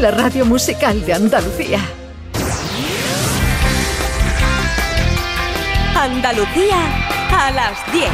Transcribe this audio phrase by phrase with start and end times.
[0.00, 1.80] la radio musical de Andalucía.
[5.96, 6.76] Andalucía
[7.32, 8.08] a las 10.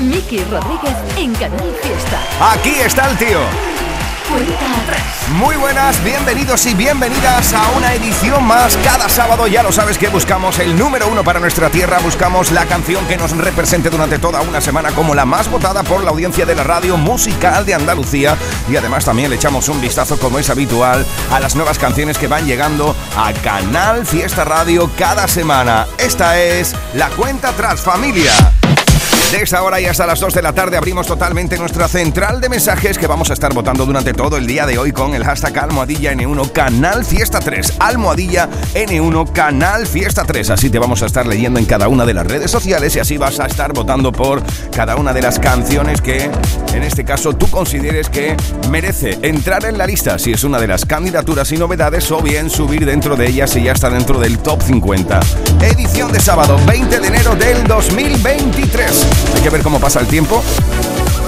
[0.00, 2.20] Miki Rodríguez en Canal Fiesta.
[2.52, 3.71] Aquí está el tío.
[5.36, 8.76] Muy buenas, bienvenidos y bienvenidas a una edición más.
[8.78, 12.66] Cada sábado ya lo sabes que buscamos el número uno para nuestra tierra, buscamos la
[12.66, 16.46] canción que nos represente durante toda una semana como la más votada por la audiencia
[16.46, 18.36] de la radio musical de Andalucía
[18.70, 22.28] y además también le echamos un vistazo como es habitual a las nuevas canciones que
[22.28, 25.86] van llegando a Canal Fiesta Radio cada semana.
[25.98, 28.32] Esta es la cuenta atrás familia.
[29.32, 32.50] De esta hora y hasta las 2 de la tarde abrimos totalmente nuestra central de
[32.50, 35.58] mensajes que vamos a estar votando durante todo el día de hoy con el hashtag
[35.58, 37.76] Almohadilla N1 Canal Fiesta 3.
[37.78, 40.50] Almohadilla N1 Canal Fiesta 3.
[40.50, 43.16] Así te vamos a estar leyendo en cada una de las redes sociales y así
[43.16, 46.30] vas a estar votando por cada una de las canciones que
[46.74, 48.36] en este caso tú consideres que
[48.68, 52.50] merece entrar en la lista si es una de las candidaturas y novedades o bien
[52.50, 55.20] subir dentro de ellas si ya está dentro del top 50.
[55.62, 59.06] Edición de sábado 20 de enero del 2023.
[59.36, 60.42] Hay que ver cómo pasa el tiempo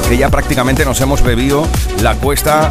[0.08, 1.66] que ya prácticamente nos hemos bebido
[2.02, 2.68] la cuesta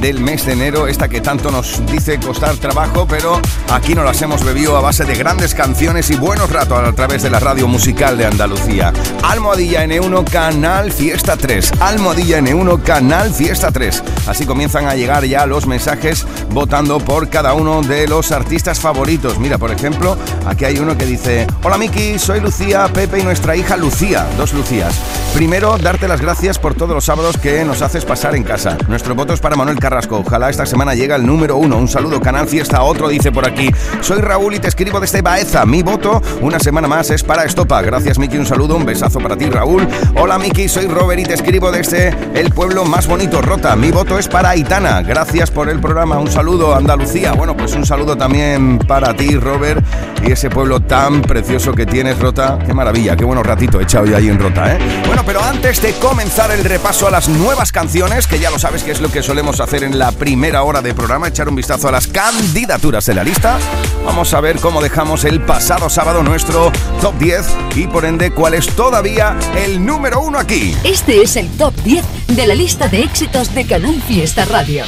[0.00, 3.40] del mes de enero, esta que tanto nos dice costar trabajo, pero
[3.72, 7.22] aquí nos las hemos bebido a base de grandes canciones y buenos ratos a través
[7.22, 8.92] de la radio musical de Andalucía.
[9.22, 11.72] Almohadilla N1 Canal Fiesta 3.
[11.80, 14.02] Almohadilla N1 Canal Fiesta 3.
[14.26, 19.38] Así comienzan a llegar ya los mensajes votando por cada uno de los artistas favoritos.
[19.38, 23.56] Mira, por ejemplo, aquí hay uno que dice, hola Miki, soy Lucía, Pepe y nuestra
[23.56, 24.94] hija Lucía, dos Lucías.
[25.34, 28.78] Primero, darte las gracias por todos los sábados que nos haces pasar en casa.
[28.88, 30.18] Nuestro voto es para Manuel Carrasco.
[30.18, 31.76] Ojalá esta semana llegue el número uno.
[31.76, 32.82] Un saludo, Canal Fiesta.
[32.82, 33.70] Otro dice por aquí.
[34.00, 35.64] Soy Raúl y te escribo desde Baeza.
[35.66, 37.82] Mi voto, una semana más, es para Estopa.
[37.82, 38.38] Gracias, Miki.
[38.38, 39.86] Un saludo, un besazo para ti, Raúl.
[40.16, 40.68] Hola, Miki.
[40.68, 43.76] Soy Robert y te escribo desde el pueblo más bonito, Rota.
[43.76, 45.02] Mi voto es para Aitana.
[45.02, 46.18] Gracias por el programa.
[46.18, 47.32] Un saludo, Andalucía.
[47.32, 49.84] Bueno, pues un saludo también para ti, Robert,
[50.26, 52.58] y ese pueblo tan precioso que tienes, Rota.
[52.64, 54.78] Qué maravilla, qué buenos ratitos he echado yo ahí en Rota, ¿eh?
[55.06, 58.82] Bueno, pero antes de comenzar el repaso a las nuevas canciones, que ya lo sabes
[58.82, 61.88] que es lo que solemos hacer en la primera hora de programa, echar un vistazo
[61.88, 63.58] a las candidaturas de la lista.
[64.04, 68.54] Vamos a ver cómo dejamos el pasado sábado nuestro top 10 y por ende cuál
[68.54, 70.76] es todavía el número uno aquí.
[70.84, 74.84] Este es el top 10 de la lista de éxitos de Canal Fiesta Radio.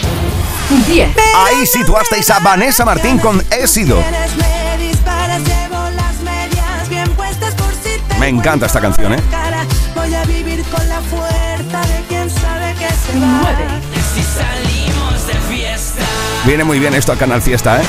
[0.86, 1.10] 10.
[1.34, 3.98] Ahí situasteis a Vanessa Martín con He sido.
[8.20, 9.20] Me encanta esta canción, ¿eh?
[9.94, 13.87] Voy a vivir con la fuerza de quien sabe que se Nueve.
[16.48, 17.84] Viene muy bien esto a Canal Fiesta, ¿eh?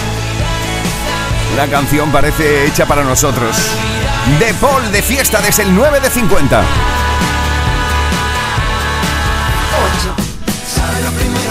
[1.56, 3.56] La canción parece hecha para nosotros.
[4.38, 6.62] De Paul de Fiesta desde el 9 de 50.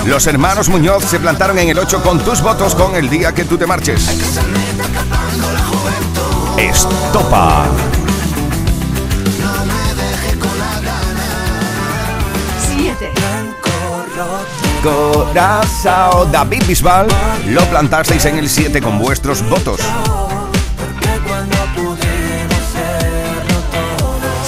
[0.04, 3.47] Los hermanos Muñoz se plantaron en el 8 con tus votos con el día que
[3.47, 4.06] tú te marches.
[6.58, 7.68] Estopa.
[12.76, 13.12] 7.
[16.32, 17.06] David Bisbal
[17.49, 19.81] lo plantasteis en el 7 con vuestros votos.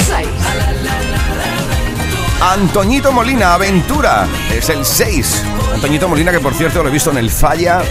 [0.06, 0.28] 6.
[2.40, 5.44] Antoñito Molina, Aventura, es el 6.
[5.74, 7.82] Antoñito Molina, que por cierto lo he visto en el Falla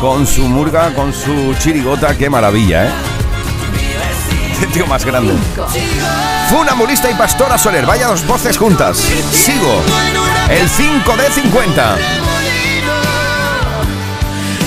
[0.00, 3.17] con su murga, con su chirigota, qué maravilla, ¿eh?
[4.58, 5.34] Qué tío más grande.
[5.54, 5.66] 5.
[6.50, 8.98] Funambulista y Pastora Soler, vaya dos voces juntas.
[8.98, 9.82] Sigo.
[10.48, 11.96] El 5 de 50.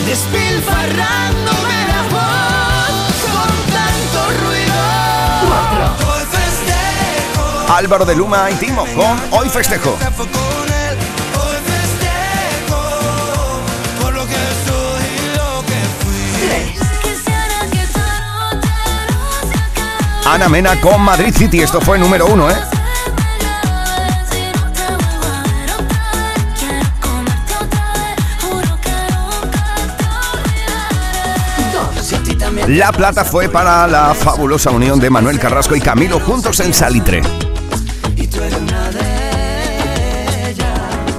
[0.05, 4.81] Despilfarrándome la voz con tanto ruido.
[5.47, 6.13] 4.
[6.13, 7.73] Hoy festejo.
[7.73, 9.97] Álvaro de Luma y Timo con Hoy Festejo.
[20.31, 21.59] Ana Mena con Madrid City.
[21.59, 22.55] Esto fue número uno, ¿eh?
[24.31, 28.15] Si no te vuelvo a ver otra vez, quiero comerte otra vez.
[28.41, 29.67] Juro que nunca
[29.97, 31.95] te olvidaré.
[31.97, 32.05] 2.
[32.05, 35.81] Si a ti también La plata fue para la fabulosa unión de Manuel Carrasco y
[35.81, 37.21] Camilo juntos en Salitre.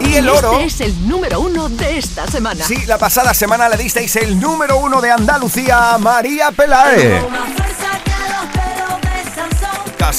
[0.00, 0.58] y el oro.
[0.60, 2.64] Este es el número uno de esta semana.
[2.64, 7.22] Sí, la pasada semana le disteis el número uno de Andalucía a María Pelae.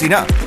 [0.04, 0.43] Son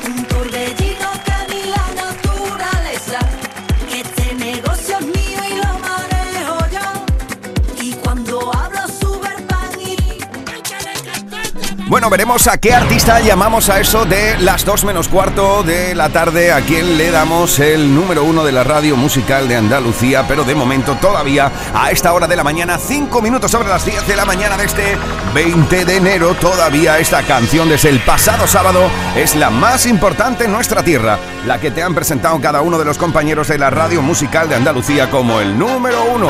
[11.88, 16.08] Bueno, veremos a qué artista llamamos a eso de las 2 menos cuarto de la
[16.08, 20.42] tarde, a quien le damos el número uno de la radio musical de Andalucía, pero
[20.42, 24.16] de momento todavía a esta hora de la mañana, 5 minutos sobre las 10 de
[24.16, 24.98] la mañana de este
[25.32, 30.52] 20 de enero, todavía esta canción desde el pasado sábado es la más importante en
[30.52, 34.02] nuestra tierra, la que te han presentado cada uno de los compañeros de la radio
[34.02, 36.26] musical de Andalucía como el número uno.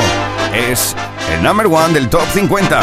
[0.53, 0.95] Es
[1.33, 2.79] el number one del top 50.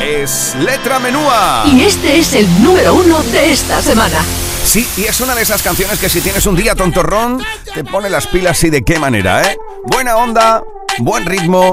[0.00, 1.64] Es Letra Menúa.
[1.66, 4.18] Y este es el número uno de esta semana.
[4.64, 7.42] Sí, y es una de esas canciones que si tienes un día tontorrón,
[7.74, 9.58] te pone las pilas y de qué manera, ¿eh?
[9.84, 10.62] Buena onda,
[10.98, 11.72] buen ritmo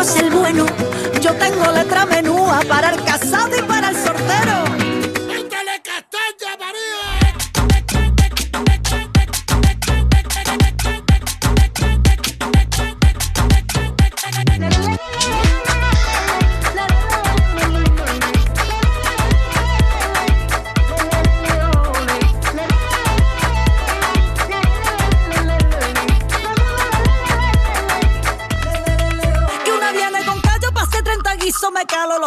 [0.00, 0.64] el bueno.
[1.20, 4.59] Yo tengo letra menúa para el casado y para el sortero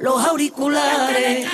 [0.00, 1.46] los auriculares.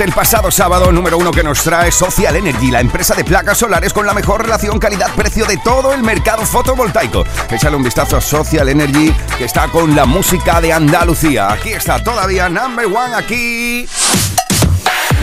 [0.00, 3.92] El pasado sábado, número uno que nos trae Social Energy, la empresa de placas solares
[3.92, 7.24] con la mejor relación calidad-precio de todo el mercado fotovoltaico.
[7.50, 11.50] Échale un vistazo a Social Energy, que está con la música de Andalucía.
[11.50, 13.55] Aquí está todavía number one, aquí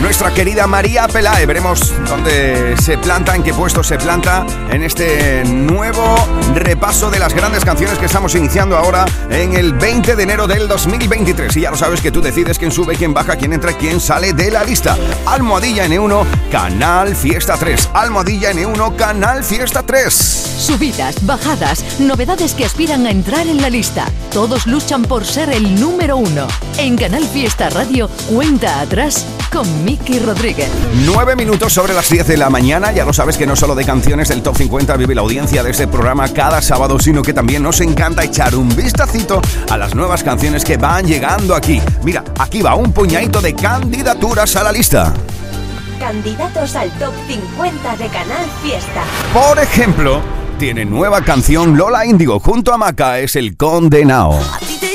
[0.04, 1.46] nuestra querida María Pelae.
[1.46, 6.14] Veremos dónde se planta, en qué puesto se planta en este nuevo
[6.54, 10.68] repaso de las grandes canciones que estamos iniciando ahora en el 20 de enero del
[10.68, 11.56] 2023.
[11.56, 14.34] Y ya lo sabes que tú decides quién sube, quién baja, quién entra, quién sale
[14.34, 14.94] de la lista.
[15.24, 17.88] Almohadilla N1, Canal Fiesta 3.
[17.94, 20.12] Almohadilla N1, Canal Fiesta 3.
[20.14, 24.10] Subidas, bajadas, novedades que aspiran a entrar en la lista.
[24.32, 26.46] Todos luchan por ser el número uno.
[26.76, 30.68] En Canal Fiesta Radio, cuenta atrás con Miki Rodríguez.
[31.06, 32.90] 9 minutos sobre las 10 de la mañana.
[32.90, 35.70] Ya lo sabes que no solo de canciones del Top 50 vive la audiencia de
[35.70, 40.24] este programa cada sábado, sino que también nos encanta echar un vistacito a las nuevas
[40.24, 41.80] canciones que van llegando aquí.
[42.02, 45.14] Mira, aquí va un puñadito de candidaturas a la lista.
[46.00, 49.04] Candidatos al top 50 de Canal Fiesta.
[49.32, 50.20] Por ejemplo,
[50.58, 54.32] tiene nueva canción Lola Índigo junto a Maca, es el condenado.
[54.32, 54.93] A ti te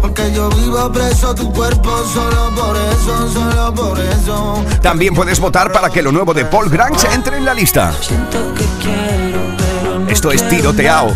[0.00, 4.64] Porque yo vivo preso tu cuerpo Solo por eso, solo por eso.
[4.80, 7.92] También puedes votar para que lo nuevo de Paul Grange entre en la lista.
[8.00, 11.12] Siento que quiero, pero no Esto es tiroteado.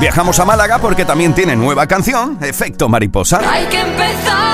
[0.00, 3.40] Viajamos a Málaga porque también tiene nueva canción, Efecto Mariposa.
[3.50, 4.47] Hay que empezar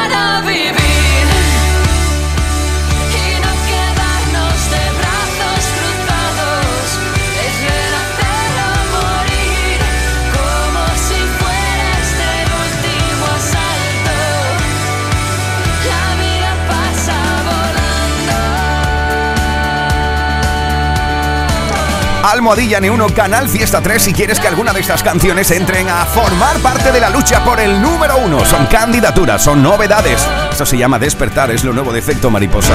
[22.24, 26.56] Almohadilla N1 Canal Fiesta 3 si quieres que alguna de estas canciones entren a formar
[26.60, 28.46] parte de la lucha por el número uno.
[28.46, 30.26] Son candidaturas, son novedades.
[30.50, 32.74] Esto se llama Despertar, es lo nuevo de Efecto Mariposa.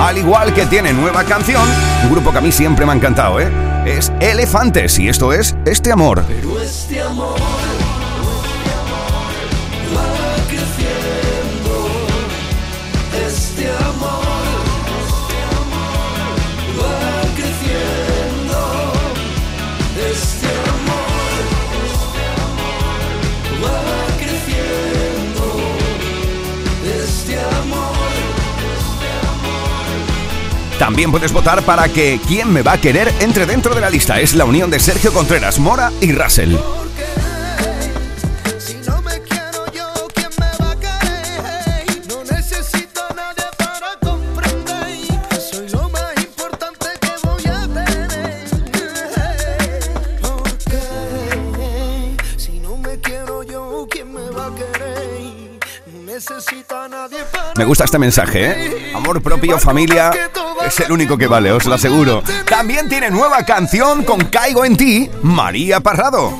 [0.00, 1.68] Al igual que tiene nueva canción,
[2.02, 3.52] un grupo que a mí siempre me ha encantado, ¿eh?
[3.84, 6.24] Es Elefantes y esto es Este Amor.
[6.26, 7.57] Pero este amor
[30.78, 33.12] También puedes votar para que ¿Quién me va a querer?
[33.20, 34.20] entre dentro de la lista.
[34.20, 36.56] Es la unión de Sergio Contreras, Mora y Russell.
[57.56, 58.92] Me gusta este mensaje, ¿eh?
[58.94, 60.10] Amor propio, familia,
[60.68, 62.22] es el único que vale, os lo aseguro.
[62.48, 66.32] También tiene nueva canción con Caigo en ti, María Parrado.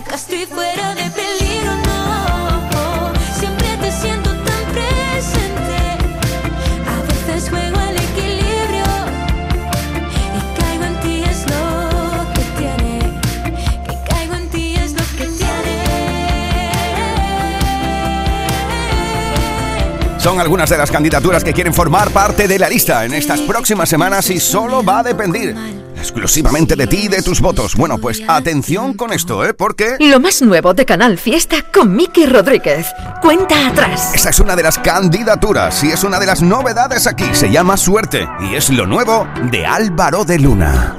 [20.28, 23.88] Son algunas de las candidaturas que quieren formar parte de la lista en estas próximas
[23.88, 25.56] semanas y solo va a depender
[25.96, 27.74] exclusivamente de ti y de tus votos.
[27.74, 29.54] Bueno, pues atención con esto, ¿eh?
[29.54, 32.88] Porque Lo más nuevo de Canal Fiesta con Miki Rodríguez.
[33.22, 34.10] Cuenta atrás.
[34.14, 37.24] esa es una de las candidaturas y es una de las novedades aquí.
[37.32, 40.94] Se llama Suerte y es lo nuevo de Álvaro de Luna.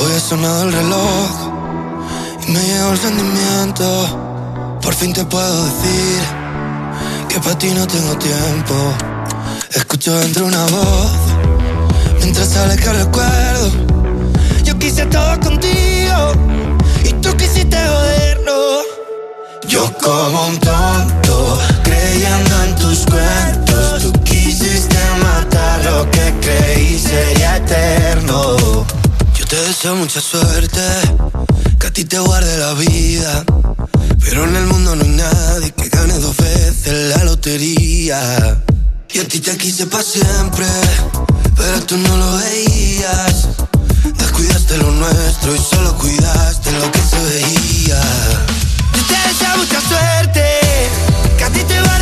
[0.00, 1.50] Hoy ha sonado el reloj
[2.46, 4.78] y me llegó el sentimiento.
[4.80, 6.41] Por fin te puedo decir
[7.32, 8.74] que para ti no tengo tiempo.
[9.74, 11.12] Escucho dentro una voz
[12.20, 13.70] mientras sale que recuerdo.
[14.62, 16.32] Yo quise todo contigo
[17.04, 18.82] y tú quisiste joderlo.
[19.66, 24.02] Yo como un tonto creyendo en tus cuentos.
[24.02, 28.56] Tú quisiste matar lo que creí sería eterno.
[29.38, 30.82] Yo te deseo mucha suerte,
[31.78, 33.44] que a ti te guarde la vida.
[34.20, 34.41] Pero
[38.12, 38.62] lotería.
[39.14, 40.66] Y a ti te quise para siempre,
[41.56, 43.48] pero tú no lo veías.
[44.16, 48.00] Descuidaste lo nuestro y solo cuidaste lo que se veía.
[48.94, 50.44] Yo te deseo mucha suerte,
[51.36, 52.01] que a ti te guarde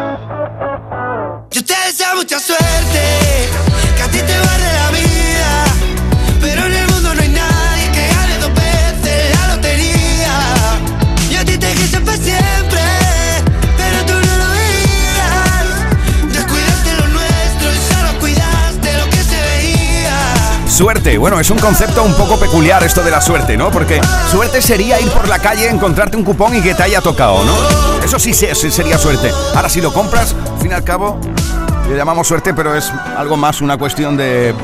[20.81, 23.69] Suerte, bueno, es un concepto un poco peculiar esto de la suerte, ¿no?
[23.69, 27.43] Porque suerte sería ir por la calle, encontrarte un cupón y que te haya tocado,
[27.43, 27.53] ¿no?
[28.03, 29.31] Eso sí, sí, sería suerte.
[29.53, 31.19] Ahora, si lo compras, al fin y al cabo,
[31.87, 34.55] le llamamos suerte, pero es algo más una cuestión de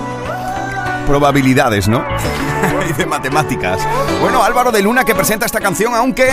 [1.05, 2.03] probabilidades, ¿no?
[2.89, 3.81] y de matemáticas.
[4.19, 6.31] Bueno, Álvaro de Luna que presenta esta canción, aunque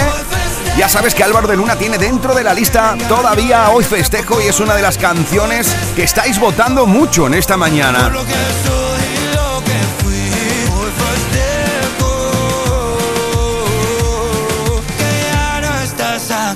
[0.78, 4.46] ya sabes que Álvaro de Luna tiene dentro de la lista todavía Hoy Festejo y
[4.46, 8.10] es una de las canciones que estáis votando mucho en esta mañana.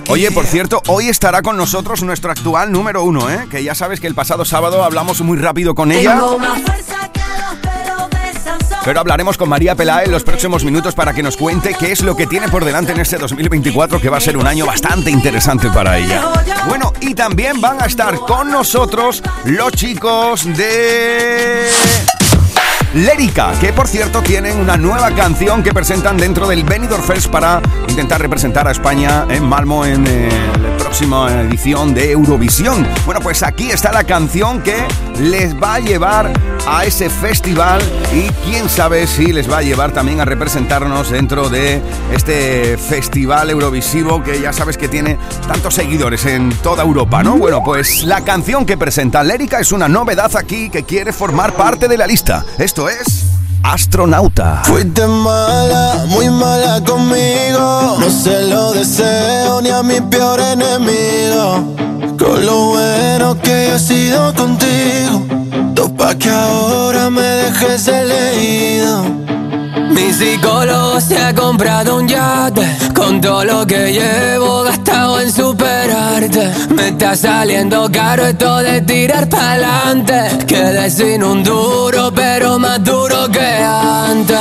[0.08, 3.46] Oye, por cierto, hoy estará con nosotros nuestro actual número uno, ¿eh?
[3.50, 6.18] Que ya sabes que el pasado sábado hablamos muy rápido con ella.
[8.84, 12.02] Pero hablaremos con María Pelá en los próximos minutos para que nos cuente qué es
[12.02, 15.10] lo que tiene por delante en este 2024, que va a ser un año bastante
[15.10, 16.26] interesante para ella.
[16.66, 21.68] Bueno, y también van a estar con nosotros los chicos de...
[22.94, 27.60] Lérica, que por cierto tienen una nueva canción que presentan dentro del Benidorm Fest para
[27.88, 30.28] intentar representar a España en Malmo en eh,
[30.62, 32.88] la próxima edición de Eurovisión.
[33.04, 34.74] Bueno, pues aquí está la canción que
[35.20, 36.32] les va a llevar
[36.66, 41.50] a ese festival y quién sabe si les va a llevar también a representarnos dentro
[41.50, 47.36] de este festival eurovisivo que ya sabes que tiene tantos seguidores en toda Europa, ¿no?
[47.36, 51.86] Bueno, pues la canción que presenta Lérica es una novedad aquí que quiere formar parte
[51.86, 52.46] de la lista.
[52.56, 54.62] Esto es Astronauta.
[54.64, 57.96] Fuiste mala, muy mala conmigo.
[58.00, 61.76] No se lo deseo ni a mi peor enemigo.
[62.18, 65.26] Con lo bueno que he sido contigo.
[65.74, 69.27] Topa que ahora me dejes elegido.
[69.98, 72.64] Mi psicólogo se ha comprado un yate
[72.94, 76.52] Con todo lo que llevo gastado en superarte.
[76.70, 80.46] Me está saliendo caro esto de tirar pa'lante.
[80.46, 84.38] Quedé sin un duro pero más duro que antes.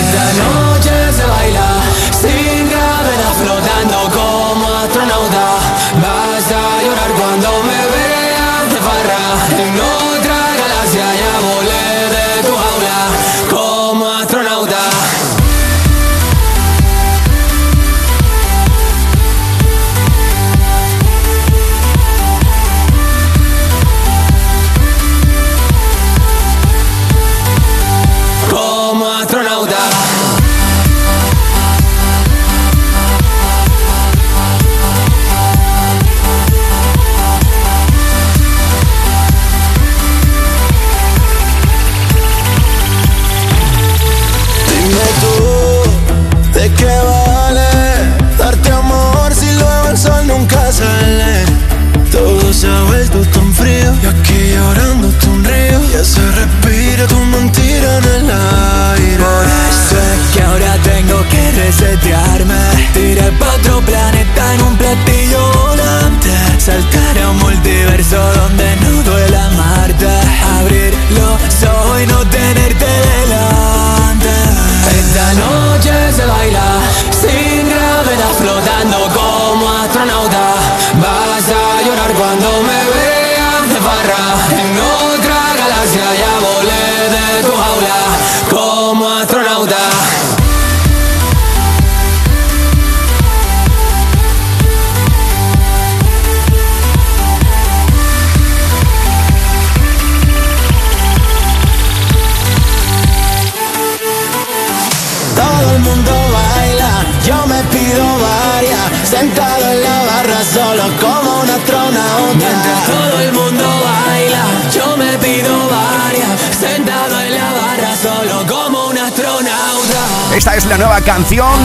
[0.00, 1.68] Esta noche se baila
[2.20, 5.46] sin gravedad Flotando como astronauta.
[6.02, 7.79] Vas a llorar cuando me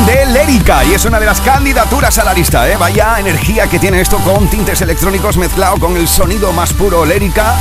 [0.05, 2.77] de Lérica y es una de las candidaturas a la lista, ¿eh?
[2.77, 7.55] Vaya energía que tiene esto con tintes electrónicos mezclado con el sonido más puro Lérica.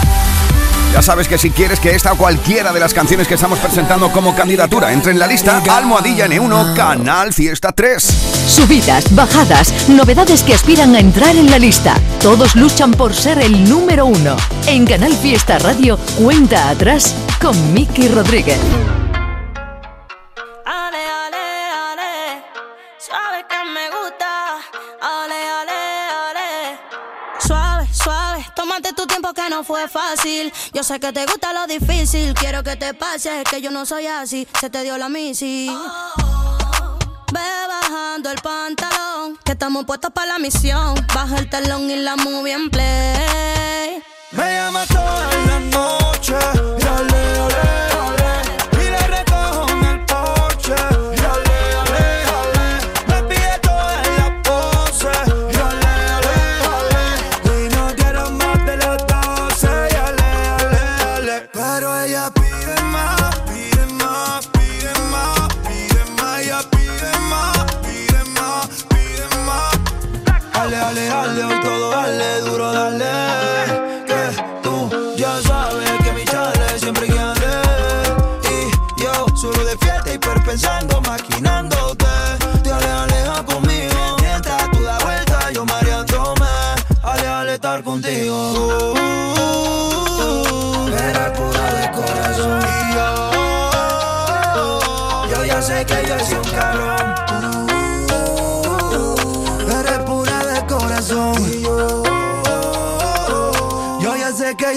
[0.92, 4.12] Ya sabes que si quieres que esta o cualquiera de las canciones que estamos presentando
[4.12, 8.02] como candidatura entre en la lista, Almohadilla N1, Canal Fiesta 3.
[8.46, 11.94] Subidas, bajadas, novedades que aspiran a entrar en la lista.
[12.20, 14.36] Todos luchan por ser el número uno.
[14.66, 18.60] En Canal Fiesta Radio, cuenta atrás con Miki Rodríguez.
[29.64, 30.52] Fue fácil.
[30.72, 32.34] Yo sé que te gusta lo difícil.
[32.34, 34.46] Quiero que te pase, es que yo no soy así.
[34.60, 35.70] Se te dio la misi.
[37.32, 40.94] Ve bajando el pantalón, que estamos puestos para la misión.
[41.14, 44.02] Baja el telón y la movie en play.
[44.32, 47.13] Me llama toda la noche.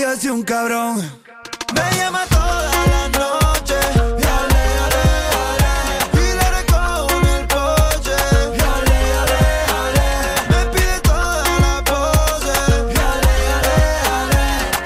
[0.08, 0.98] Yo soy un cabrón.
[1.76, 3.76] Me llama toda la noche.
[4.17, 5.04] Y ale, ale,
[5.43, 5.70] ale.
[6.13, 8.17] Y le recojo en el coche.
[8.56, 9.39] Y ale, ale,
[9.80, 10.08] ale.
[10.50, 12.56] Me pide toda la pose.
[12.93, 13.78] Y ale, ale,
[14.20, 14.43] ale.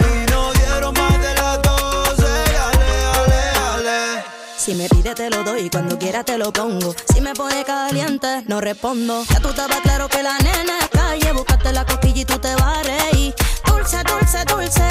[0.10, 2.32] Y no dieron más de las doce.
[2.52, 2.90] Y ale,
[3.22, 3.42] ale,
[3.74, 4.24] ale.
[4.58, 6.96] Si me pide te lo doy, cuando quiera te lo pongo.
[7.14, 9.24] Si me pone caliente, no respondo.
[9.30, 11.32] Ya tú estabas claro que la nena es calle.
[11.34, 13.72] Buscaste la cosquilla y tú te vas a.
[13.72, 14.88] Dulce, dulce, dulce.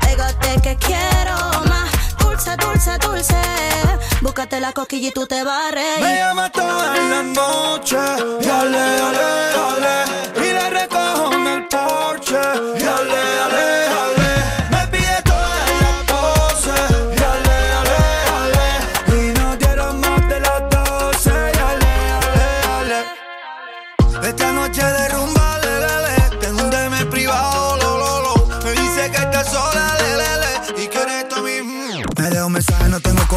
[0.00, 1.36] Pégate que quiero
[1.66, 1.90] más.
[2.18, 3.36] Dulce, dulce, dulce.
[4.20, 7.96] Búscate la cosquilla y tú te vas a Me llama toda la noche
[8.40, 9.28] Y ale, ale,
[9.66, 9.94] ale
[10.44, 12.40] Y le recojo en el porche
[12.80, 14.30] Y ale, ale, ale
[14.70, 15.22] Me pide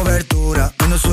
[0.02, 1.04] cobertura es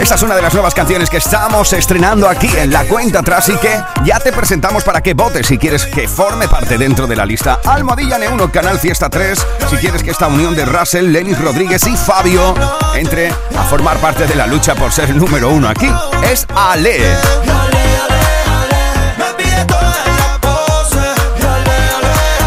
[0.00, 3.48] Esta es una de las nuevas canciones que estamos estrenando aquí en la cuenta atrás
[3.48, 7.16] y que ya te presentamos para que votes si quieres que forme parte dentro de
[7.16, 7.60] la lista.
[7.64, 11.96] Almohadilla N1, Canal Fiesta 3, si quieres que esta unión de Russell, Lenis Rodríguez y
[11.96, 12.54] Fabio
[12.94, 15.88] entre a formar parte de la lucha por ser el número uno aquí.
[16.30, 17.81] Es Ale.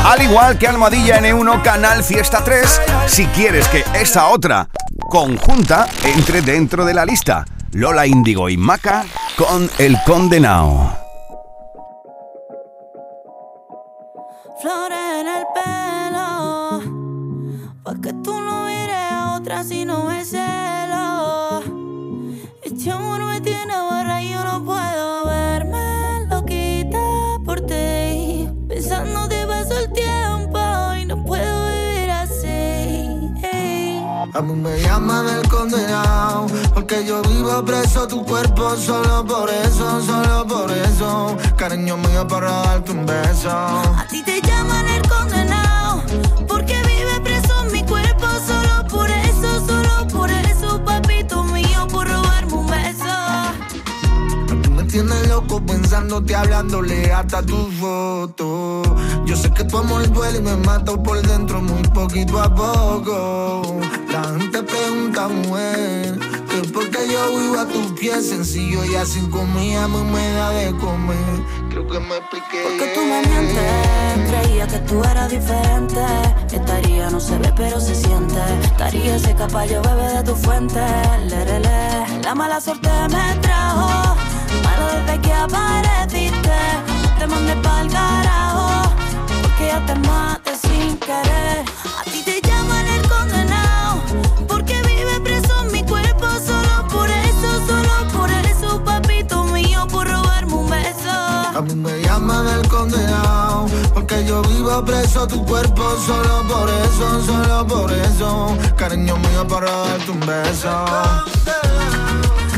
[0.03, 4.69] Al igual que Almohadilla N1, Canal Fiesta 3, si quieres que esa otra
[5.09, 7.43] conjunta entre dentro de la lista.
[7.71, 9.03] Lola Índigo y Maca
[9.37, 10.97] con El Condenado.
[14.61, 16.81] Flores en el pelo,
[17.83, 21.61] pa' tú no mires a otra si no me celo.
[22.63, 24.74] Este amor me tiene barra y yo no puedo
[34.35, 40.01] A mí me llaman el condenado Porque yo vivo preso tu cuerpo Solo por eso,
[40.01, 41.37] solo por eso.
[41.55, 43.49] Cariño mío para darte un beso.
[43.49, 46.03] A ti te llaman el condenado
[46.49, 52.53] porque vive preso mi cuerpo solo por eso, solo por eso, papito mío, por robarme
[52.53, 53.05] un beso.
[54.63, 58.81] Tú me tienes loco pensándote hablándole hasta tu foto.
[59.25, 63.61] Yo sé que tu amor duele y me mata por dentro muy poquito a poco
[64.15, 66.17] La gente pregunta, mujer,
[66.49, 70.51] que por qué yo vivo a tus pies sencillo y así comida me, me da
[70.51, 71.17] de comer
[71.69, 75.99] Creo que me expliqué Porque tú me mientes, creía que tú eras diferente.
[76.49, 78.39] Estaría, no se ve, pero se siente.
[78.63, 79.35] Estaría ese
[79.69, 80.79] yo bebe de tu fuente.
[81.27, 82.21] Lerele.
[82.23, 84.15] La mala suerte me trajo,
[84.63, 86.57] malo desde que apareciste.
[87.19, 88.95] Te mandé pa'l carajo,
[89.41, 91.65] porque ya te maté sin querer.
[91.99, 92.34] A ti te
[104.75, 108.57] Vivo preso tu cuerpo Solo por eso, solo por eso.
[108.75, 110.69] Cariño mío para darte un beso.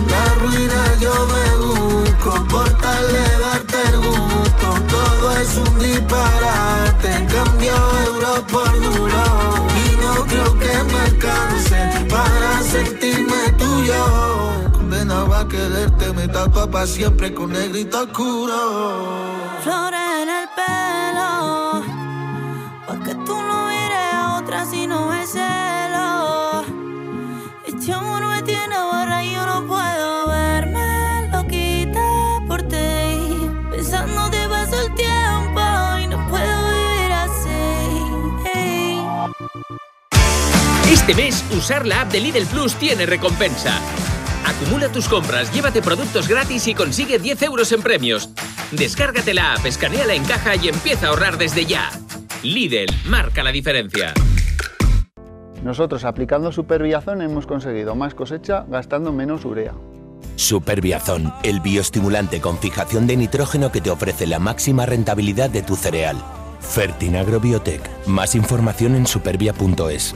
[0.10, 4.68] La ruina yo me busco Por tal de darte el gusto.
[4.90, 7.76] Todo es un disparate Cambio
[8.08, 9.24] euro por duro.
[9.86, 14.72] Y no creo que me alcance Para sentirme tuyo.
[14.74, 19.38] Condenado a quererte Me tapa para siempre con negrito oscuro.
[19.64, 21.97] Flores en el pelo,
[25.28, 25.58] Este.
[40.90, 43.80] Este mes, usar la app de Lidl Plus tiene recompensa.
[44.46, 48.30] Acumula tus compras, llévate productos gratis y consigue 10 euros en premios.
[48.72, 51.92] Descárgate la app, escaneala en caja y empieza a ahorrar desde ya.
[52.44, 54.14] Lidl, marca la diferencia.
[55.68, 59.74] Nosotros aplicando Superbiazón hemos conseguido más cosecha gastando menos urea.
[60.38, 65.76] Superbiazón, el bioestimulante con fijación de nitrógeno que te ofrece la máxima rentabilidad de tu
[65.76, 66.16] cereal.
[66.62, 67.82] Fertinagro Biotech.
[68.08, 70.16] Más información en supervia.es.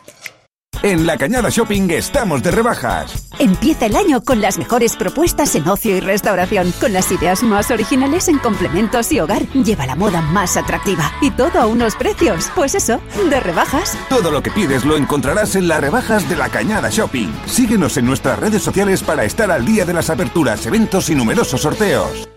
[0.83, 3.27] En la Cañada Shopping estamos de rebajas.
[3.37, 7.69] Empieza el año con las mejores propuestas en ocio y restauración, con las ideas más
[7.69, 9.45] originales en complementos y hogar.
[9.49, 13.95] Lleva la moda más atractiva y todo a unos precios, pues eso, de rebajas.
[14.09, 17.31] Todo lo que pides lo encontrarás en las rebajas de la Cañada Shopping.
[17.45, 21.61] Síguenos en nuestras redes sociales para estar al día de las aperturas, eventos y numerosos
[21.61, 22.30] sorteos.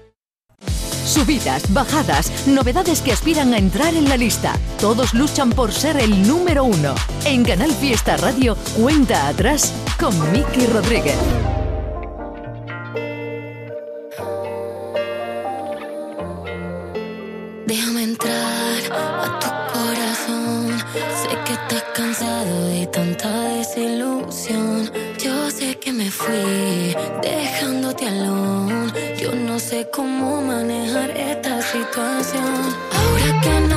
[1.05, 4.55] Subidas, bajadas, novedades que aspiran a entrar en la lista.
[4.81, 6.95] Todos luchan por ser el número uno.
[7.27, 11.17] En Canal Fiesta Radio, cuenta atrás con Miki Rodríguez.
[17.67, 20.79] Déjame entrar a tu corazón.
[21.23, 23.54] Sé que estás cansado de tanta
[26.15, 28.93] fui dejándote alone.
[29.19, 32.55] Yo no sé cómo manejar esta situación.
[32.99, 33.74] Ahora que no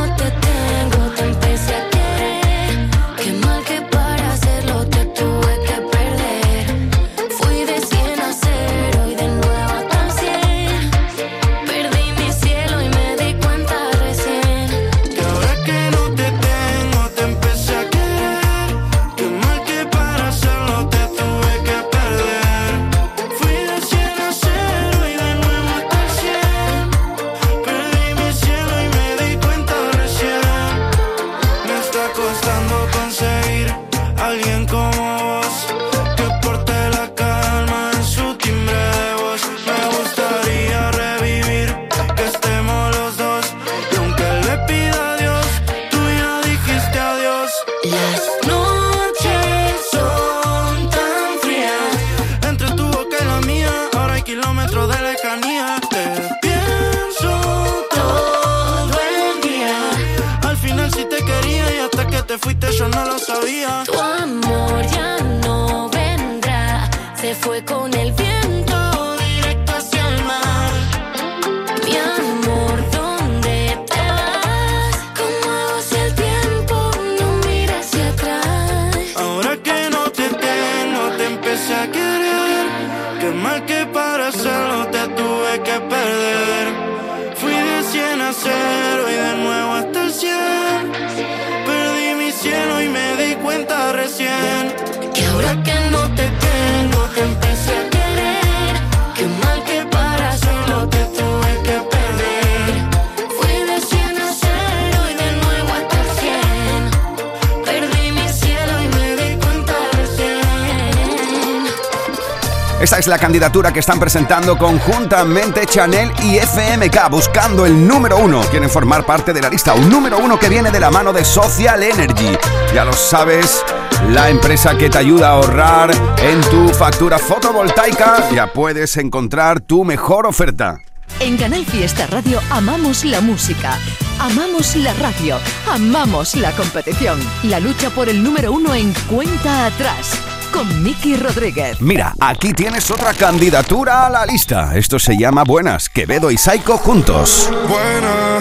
[112.98, 118.42] Es la candidatura que están presentando conjuntamente Chanel y FMK, buscando el número uno.
[118.50, 121.24] Quieren formar parte de la lista, un número uno que viene de la mano de
[121.24, 122.36] Social Energy.
[122.74, 123.64] Ya lo sabes,
[124.10, 125.92] la empresa que te ayuda a ahorrar
[126.24, 128.32] en tu factura fotovoltaica.
[128.32, 130.80] Ya puedes encontrar tu mejor oferta.
[131.20, 133.78] En Canal Fiesta Radio amamos la música,
[134.18, 135.38] amamos la radio,
[135.72, 137.20] amamos la competición.
[137.44, 140.20] La lucha por el número uno en cuenta atrás
[140.52, 141.80] con Miki Rodríguez.
[141.82, 144.76] Mira, aquí tienes otra candidatura a la lista.
[144.76, 147.50] Esto se llama Buenas, Quevedo y Saiko juntos.
[147.68, 148.40] Buena,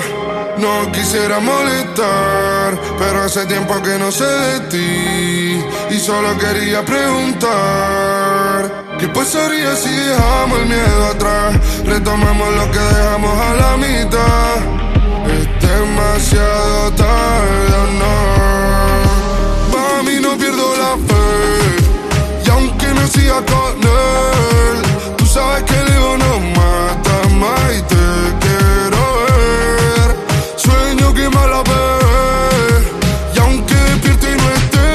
[0.59, 8.85] no quisiera molestar, pero hace tiempo que no sé de ti y solo quería preguntar.
[8.99, 11.55] ¿Qué pasaría si dejamos el miedo atrás?
[11.85, 14.57] Retomamos lo que dejamos a la mitad.
[15.27, 18.15] Es demasiado tarde, ¿o no.
[19.73, 21.66] Pa' mí no pierdo la fe.
[23.17, 24.83] Siga con él,
[25.17, 28.05] tú sabes que el ego no mata más y te
[28.43, 30.09] quiero ver.
[30.57, 31.85] Sueño que me la ve.
[33.35, 34.89] Y aunque despierto y no esté,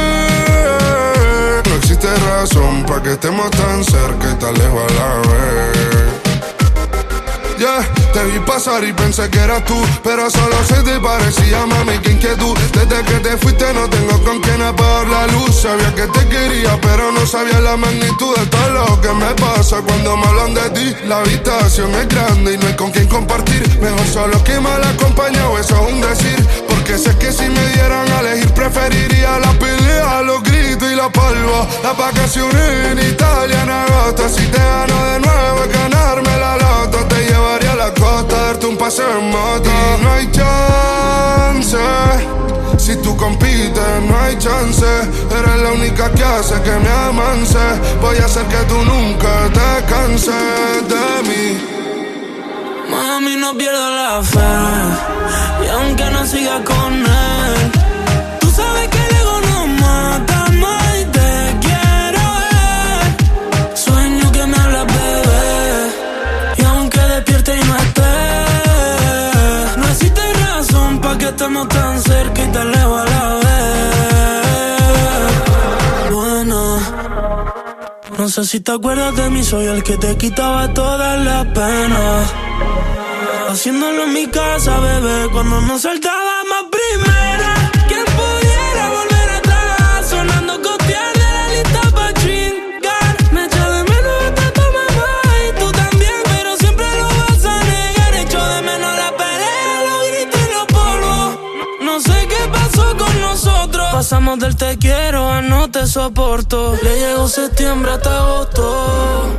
[1.68, 5.42] no existe razón para que estemos tan cerca y tan lejos a la vez.
[7.58, 8.01] Yeah,
[8.32, 12.58] vi pasar y pensé que eras tú, pero solo se te parecía, mami, qué inquietud.
[12.74, 15.62] Desde que te fuiste no tengo con quién apagar la luz.
[15.62, 19.82] Sabía que te quería, pero no sabía la magnitud de todo lo que me pasa
[19.82, 20.96] cuando me hablan de ti.
[21.08, 23.62] La habitación es grande y no hay con quién compartir.
[23.82, 26.71] Mejor solo que mal acompañado, eso es un decir.
[26.82, 31.12] Porque sé que si me dieran a elegir, preferiría la pelea, los gritos y la
[31.12, 31.67] palva.
[31.84, 34.28] Las vacaciones en Italia en agosto.
[34.28, 36.98] Si te gano de nuevo, ganarme la loto.
[37.06, 39.70] Te llevaría a la costa, darte un paseo en moto.
[40.02, 41.78] No hay chance.
[42.80, 44.88] Si tú compites, no hay chance.
[45.38, 47.60] Eres la única que hace que me amance.
[48.02, 51.81] Voy a hacer que tú nunca te canses de mí.
[53.22, 54.40] Mami, no pierdo la fe.
[55.64, 57.72] Y aunque no siga con él,
[58.40, 61.30] tú sabes que el ego no mata más y te
[61.66, 63.04] quiero ver.
[63.78, 65.92] Sueño que me hablas, bebé.
[66.58, 68.16] Y aunque despierte y no esté,
[69.78, 74.32] no existe razón para que estemos tan cerca y tan lejos a la vez.
[76.12, 76.80] Bueno.
[78.18, 82.34] No sé si te acuerdas de mí, soy el que te quitaba todas las penas.
[83.52, 87.72] Haciéndolo en mi casa, bebé, cuando nos saltábamos primera.
[87.86, 90.10] ¿Quién pudiera volver atrás?
[90.10, 93.34] Sonando copiar de la lista pa' chingar.
[93.34, 95.12] Me echo de menos hasta tu mamá
[95.50, 98.14] y tú también, pero siempre lo vas a negar.
[98.24, 101.40] Echo de menos la pelea, los gritos y los polvos.
[101.82, 103.86] No sé qué pasó con nosotros.
[103.92, 106.78] Pasamos del te quiero a no te soporto.
[106.82, 109.38] Le llegó septiembre hasta agosto.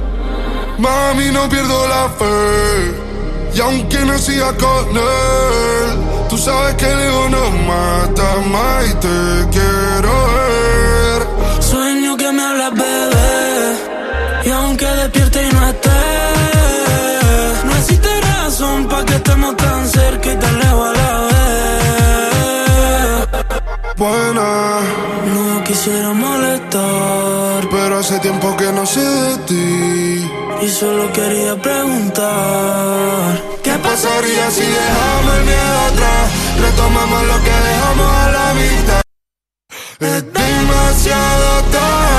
[0.77, 3.13] Mami, no pierdo la fe.
[3.55, 5.99] Y aunque no siga con él,
[6.31, 11.63] tú sabes que el ego no mata más y te quiero ver.
[11.63, 13.77] Sueño que me hablas, bebé.
[14.45, 15.91] Y aunque despierte y no esté,
[17.67, 21.33] no existe razón para que estemos tan cerca y tan lejos a la vez.
[23.97, 24.81] Buena,
[25.35, 30.42] No quisiera molestar, pero hace tiempo que no sé de ti.
[30.63, 33.43] Y solo quería preguntar.
[33.63, 36.31] ¿Qué pasaría si dejamos el miedo atrás?
[36.61, 39.03] Retomamos lo que dejamos a la mitad.
[40.01, 42.12] Es demasiado tarde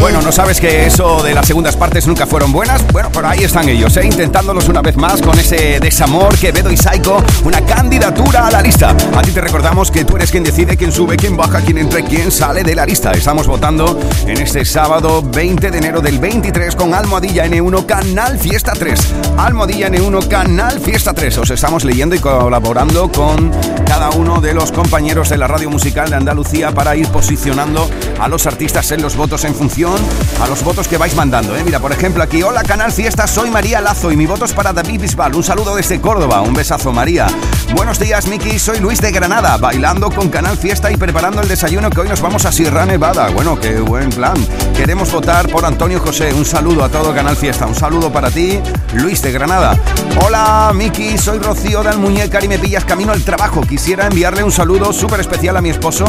[0.00, 2.86] Bueno, ¿no sabes que eso de las segundas partes nunca fueron buenas?
[2.92, 4.06] Bueno, por ahí están ellos, ¿eh?
[4.06, 8.62] intentándolos una vez más con ese desamor que Bedo y Psycho, una candidatura a la
[8.62, 8.90] lista.
[9.14, 12.00] A ti te recordamos que tú eres quien decide quién sube, quién baja, quién entra
[12.00, 13.10] y quién sale de la lista.
[13.10, 18.72] Estamos votando en este sábado 20 de enero del 23 con Almohadilla N1 Canal Fiesta
[18.78, 19.00] 3.
[19.36, 21.38] Almohadilla N1 Canal Fiesta 3.
[21.38, 23.50] Os estamos leyendo y colaborando con
[23.84, 28.28] cada uno de los compañeros de la radio musical de Andalucía para ir posicionando a
[28.28, 29.96] los artistas en los votos en función
[30.40, 31.56] a los votos que vais mandando.
[31.56, 31.62] ¿eh?
[31.64, 34.72] Mira, por ejemplo, aquí, hola Canal Fiesta, soy María Lazo y mi voto es para
[34.72, 35.34] David Bisbal.
[35.34, 37.26] Un saludo desde Córdoba, un besazo María.
[37.74, 41.90] Buenos días, Miki, soy Luis de Granada, bailando con Canal Fiesta y preparando el desayuno
[41.90, 43.30] que hoy nos vamos a Sierra Nevada.
[43.30, 44.36] Bueno, qué buen plan.
[44.76, 46.32] Queremos votar por Antonio José.
[46.32, 47.66] Un saludo a todo Canal Fiesta.
[47.66, 48.60] Un saludo para ti,
[48.94, 49.76] Luis de Granada.
[50.24, 53.60] Hola, Miki, soy Rocío de Almuñécar y me pillas camino al trabajo.
[53.62, 56.04] Quisiera enviarle un saludo súper especial a mi esposo,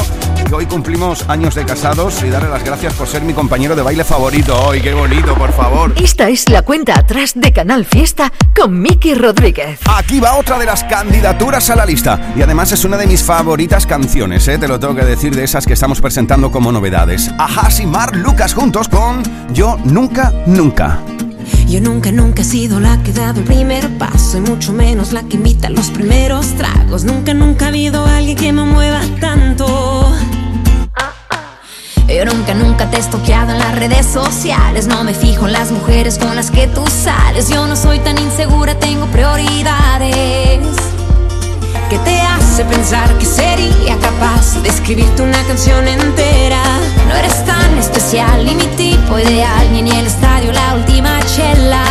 [0.48, 3.82] que hoy cumplimos años de casados y darle las gracias por ser mi compañero de
[3.82, 4.70] baile favorito.
[4.70, 5.94] ¡Ay, qué bonito, por favor!
[5.96, 9.80] Esta es la cuenta atrás de Canal Fiesta con Miki Rodríguez.
[9.90, 12.34] Aquí va otra de las candidaturas a la lista.
[12.36, 14.58] Y además es una de mis favoritas canciones, ¿eh?
[14.58, 17.32] te lo tengo que decir, de esas que estamos presentando como novedades.
[17.38, 21.00] Ajá, y Mar Lucas juntos con Yo Nunca, Nunca.
[21.68, 25.14] Yo nunca, nunca he sido la que ha dado el primer paso y mucho menos
[25.14, 27.04] la que invita los primeros tragos.
[27.04, 30.12] Nunca, nunca ha habido alguien que me mueva tanto.
[32.10, 34.88] Yo nunca, nunca te he estoqueado en las redes sociales.
[34.88, 37.50] No me fijo en las mujeres con las que tú sales.
[37.50, 40.60] Yo no soy tan insegura, tengo prioridades.
[41.90, 46.62] ¿Qué te hace pensar que sería capaz de escribirte una canción entera?
[47.08, 51.84] No eres tan especial, ni mi tipo ideal, ni en el estadio la última chela.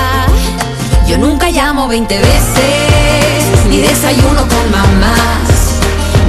[1.07, 5.79] Yo nunca llamo 20 veces, ni desayuno con mamás.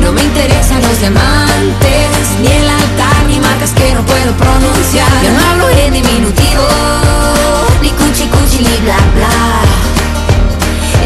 [0.02, 2.10] No me interesan los diamantes,
[2.42, 5.08] ni el altar, marcas que no puedo pronunciar.
[5.24, 6.68] Yo no hablo en diminutivo,
[7.82, 9.30] ni cuchi cuchi, ni bla bla.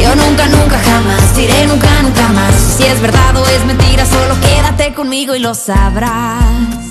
[0.01, 2.53] Yo nunca, nunca, jamás diré nunca, nunca más.
[2.77, 6.82] Si es verdad o es mentira, solo quédate conmigo y lo sabrás.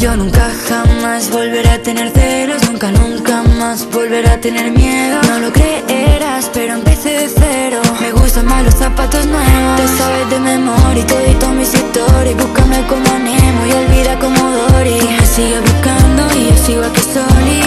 [0.00, 5.20] Yo nunca jamás volveré a tener celos, nunca, nunca más volveré a tener miedo.
[5.28, 7.82] No lo creerás, pero empecé de cero.
[8.00, 9.76] Me gustan más los zapatos nuevos.
[9.76, 12.34] Te sabes de memoria y todito mis historias.
[12.34, 14.98] Búscame como Nemo y olvida como Dory.
[15.00, 17.60] Tú me sigues buscando y yo sigo aquí soli.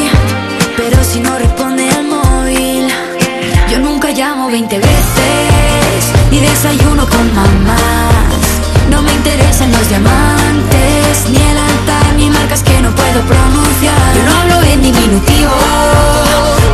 [0.75, 2.88] Pero si no responde al móvil,
[3.69, 8.22] yo nunca llamo 20 veces ni desayuno con mamá.
[8.93, 14.13] No me interesan los diamantes, ni el altar, ni marcas que no puedo pronunciar.
[14.15, 15.51] Yo no hablo en diminutivo,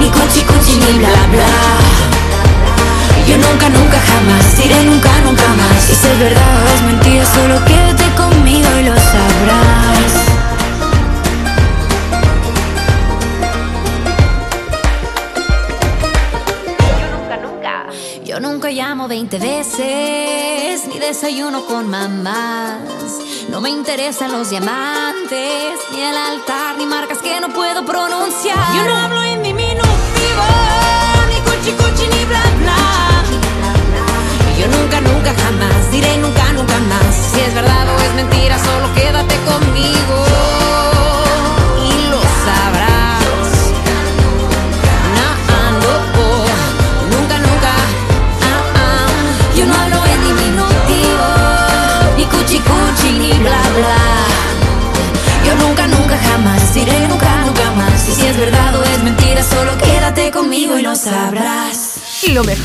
[0.02, 1.56] ni cuchi cuchi ni bla bla.
[3.26, 5.90] Yo nunca, nunca jamás diré nunca, nunca más.
[5.90, 10.19] Y si es verdad o es mentira, solo quédate conmigo y lo sabrás.
[18.52, 23.20] Nunca llamo 20 veces, ni desayuno con mamás.
[23.50, 28.76] No me interesan los diamantes, ni el altar, ni marcas que no puedo pronunciar.
[28.76, 30.89] Yo no hablo en diminutivo,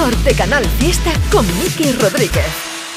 [0.05, 2.45] de Canal Fiesta con Miki Rodríguez.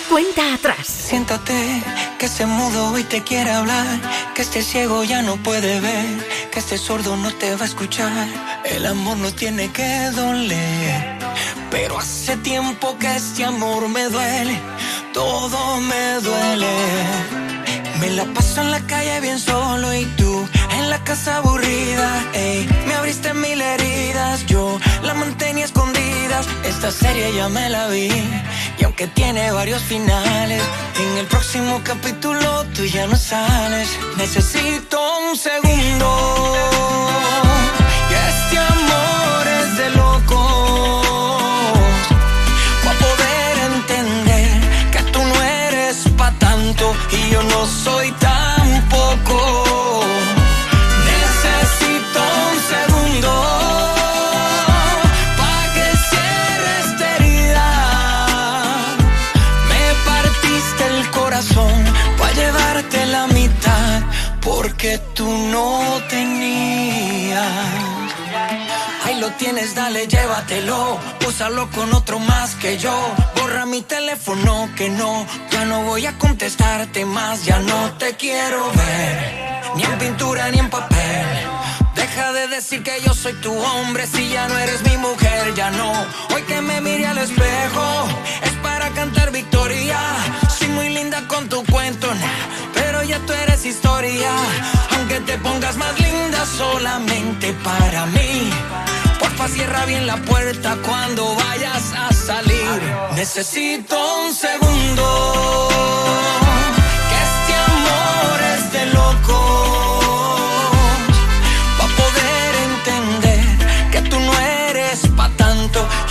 [0.10, 0.86] Cuenta atrás.
[0.86, 1.82] Siéntate,
[2.20, 3.88] que este mudo hoy te quiere hablar,
[4.36, 8.28] que este ciego ya no puede ver, que este sordo no te va a escuchar.
[8.66, 11.18] El amor no tiene que doler,
[11.72, 14.60] pero hace tiempo que este amor me duele,
[15.14, 16.68] todo me duele.
[18.02, 20.46] Me la paso en la calle bien solo y tú
[20.78, 22.24] en la casa aburrida.
[22.34, 22.68] ey.
[22.86, 26.48] Me abriste mil heridas, yo la mantenía escondidas.
[26.64, 28.10] Esta serie ya me la vi
[28.80, 30.62] y aunque tiene varios finales,
[31.00, 33.90] en el próximo capítulo tú ya no sales.
[34.18, 36.08] Necesito un segundo.
[38.10, 41.08] Y este amor es de locos.
[42.84, 49.57] Para poder entender que tú no eres pa' tanto y yo no soy tampoco.
[65.16, 67.48] Tú no tenías.
[69.06, 71.00] Ahí lo tienes, dale, llévatelo.
[71.28, 72.94] Úsalo con otro más que yo.
[73.40, 75.26] Borra mi teléfono que no.
[75.52, 77.46] Ya no voy a contestarte más.
[77.46, 79.62] Ya no te quiero ver.
[79.76, 81.28] Ni en pintura ni en papel.
[81.96, 85.72] Deja de decir que yo soy tu hombre si ya no eres mi mujer, ya
[85.72, 85.92] no.
[86.34, 88.08] Hoy que me mire al espejo
[88.44, 88.54] es
[88.94, 90.00] cantar victoria.
[90.58, 92.08] Soy muy linda con tu cuento,
[92.74, 94.32] pero ya tú eres historia.
[94.96, 98.50] Aunque te pongas más linda solamente para mí.
[99.20, 102.82] Porfa, cierra bien la puerta cuando vayas a salir.
[103.16, 105.70] Necesito un segundo.
[107.10, 108.86] Que este amor es de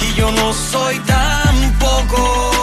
[0.01, 2.56] y yo no soy tampoco.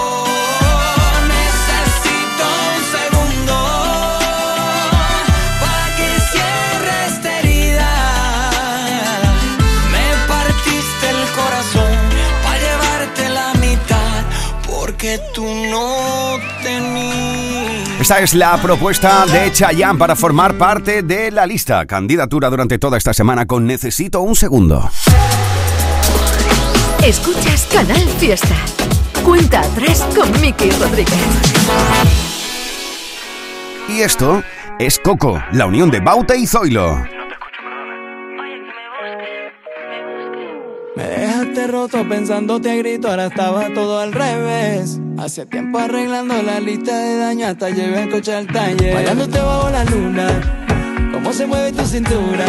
[18.03, 21.85] Esta es la propuesta de Chayanne para formar parte de la lista.
[21.85, 24.91] Candidatura durante toda esta semana con Necesito un segundo.
[27.01, 28.57] Escuchas Canal Fiesta.
[29.23, 31.15] Cuenta atrás con Miki Rodríguez.
[33.87, 34.43] Y esto
[34.79, 37.22] es Coco, la unión de Bauta y Zoilo.
[40.95, 44.99] Me dejaste roto pensándote a grito, ahora estaba todo al revés.
[45.17, 48.93] Hace tiempo arreglando la lista de daño hasta llevé el coche al taller.
[48.93, 50.27] Bailándote bajo la luna,
[51.11, 52.45] cómo se mueve tu cintura.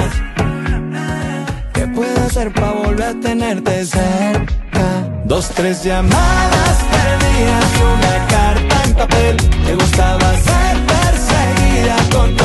[1.72, 5.08] ¿Qué puedo hacer para volver a tenerte cerca?
[5.24, 9.36] Dos, tres llamadas perdidas y una carta en papel.
[9.64, 12.44] Te gustaba ser perseguida con tu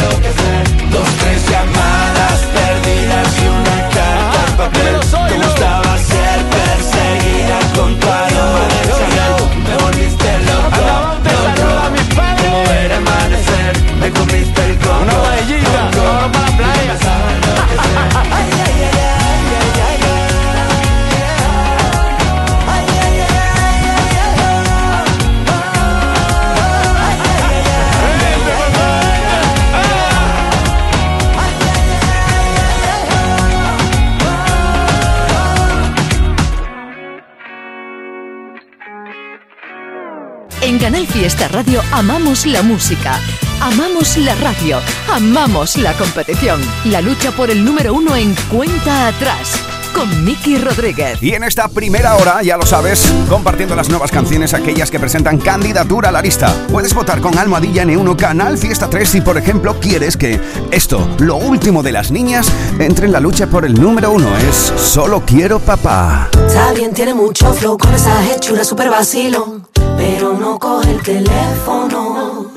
[0.93, 1.20] a
[40.81, 43.19] Canal Fiesta Radio amamos la música,
[43.61, 44.79] amamos la radio,
[45.13, 46.59] amamos la competición.
[46.85, 49.61] La lucha por el número uno en cuenta atrás.
[49.93, 51.21] Con Miki Rodríguez.
[51.21, 55.37] Y en esta primera hora, ya lo sabes, compartiendo las nuevas canciones, aquellas que presentan
[55.37, 56.51] candidatura a la lista.
[56.71, 61.35] Puedes votar con Almohadilla N1 Canal Fiesta 3 si, por ejemplo, quieres que esto, lo
[61.35, 64.35] último de las niñas, entre en la lucha por el número uno.
[64.37, 66.29] Es Solo Quiero Papá.
[66.47, 69.67] Está bien, tiene mucho flow con esa hechura super vacilón,
[70.01, 72.47] pero no coge el teléfono.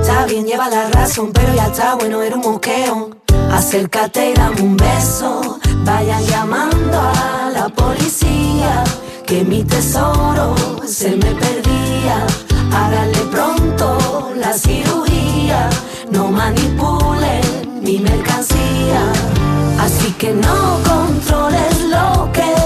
[0.00, 3.10] Está bien, lleva la razón, pero ya está bueno, era un moqueo.
[3.50, 5.58] Acércate y dame un beso.
[5.84, 8.84] Vayan llamando a la policía,
[9.26, 10.54] que mi tesoro
[10.86, 12.16] se me perdía.
[12.72, 15.70] Háganle pronto la cirugía,
[16.10, 19.02] no manipulen mi mercancía.
[19.80, 22.57] Así que no controles lo que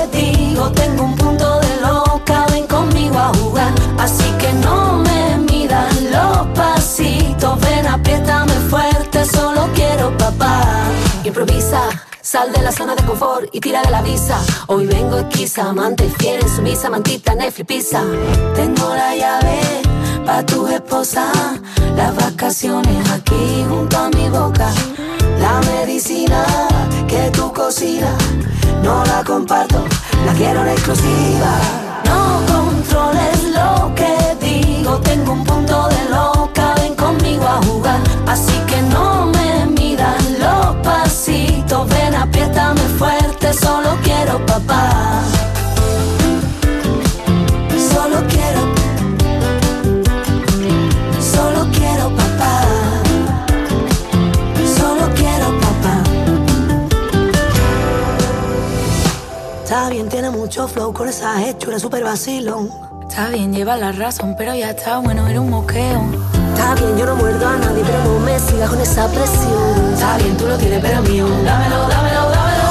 [3.98, 10.62] Así que no me midan los pasitos, ven apriétame fuerte, solo quiero papá.
[11.24, 11.80] Improvisa.
[12.22, 14.38] Sal de la zona de confort y tira de la visa.
[14.68, 17.90] Hoy vengo esquiza, amante fiel sumisa, mantita, Netflix.
[18.54, 19.60] Tengo la llave
[20.24, 21.32] pa' tu esposa.
[21.96, 24.70] Las vacaciones aquí junto a mi boca.
[25.40, 26.44] La medicina
[27.08, 28.16] que tú cocinas,
[28.84, 29.84] no la comparto,
[30.24, 31.52] la quiero en exclusiva.
[32.04, 33.31] No controles
[35.02, 38.00] tengo un punto de loca, ven conmigo a jugar.
[38.26, 45.22] Así que no me midan los pasitos, ven apriétame fuerte, solo quiero papá.
[47.92, 48.60] Solo quiero,
[51.20, 52.62] solo quiero papá.
[54.76, 56.02] Solo quiero papá.
[59.62, 62.91] Está bien, tiene mucho flow con esa hechura super vacilón.
[63.12, 66.00] Está bien, lleva la razón, pero ya está bueno, era un moqueo.
[66.54, 69.92] Está bien, yo no muerdo a nadie, pero no me sigas con esa presión.
[69.92, 71.26] Está bien, tú lo tienes, pero mío.
[71.44, 72.68] Dámelo, dámelo, dámelo.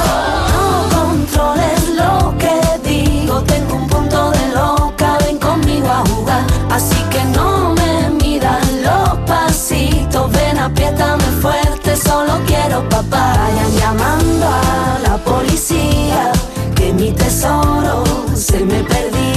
[0.51, 6.43] No controles lo que digo, tengo un punto de loca, ven conmigo a jugar.
[6.71, 13.35] Así que no me midan los pasitos, ven apriétame fuerte, solo quiero papá.
[13.37, 16.31] Vayan llamando a la policía,
[16.73, 19.30] que mi tesoro se me perdía.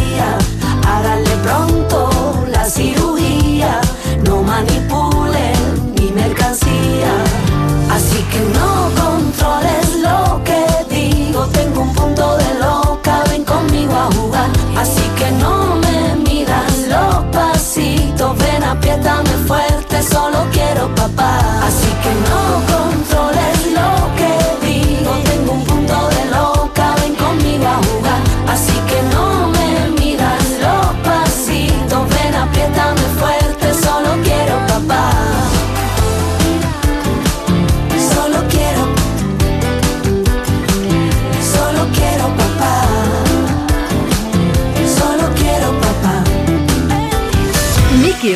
[1.44, 2.08] Pronto
[2.50, 3.78] la cirugía,
[4.24, 7.12] no manipulen mi mercancía.
[7.90, 14.10] Así que no controles lo que digo, tengo un punto de loca, ven conmigo a
[14.14, 14.48] jugar.
[14.74, 21.60] Así que no me midan los pasitos, ven apriétame fuerte, solo quiero papá.
[21.62, 22.73] Así que no